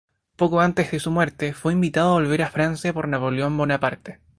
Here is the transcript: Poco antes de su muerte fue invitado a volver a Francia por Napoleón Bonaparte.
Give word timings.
Poco 0.35 0.61
antes 0.61 0.89
de 0.89 0.99
su 0.99 1.11
muerte 1.11 1.53
fue 1.53 1.73
invitado 1.73 2.09
a 2.09 2.13
volver 2.13 2.41
a 2.41 2.49
Francia 2.49 2.91
por 2.91 3.07
Napoleón 3.07 3.55
Bonaparte. 3.55 4.19